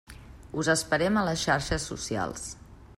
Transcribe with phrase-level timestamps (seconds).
[0.61, 2.49] Us esperem a les xarxes socials!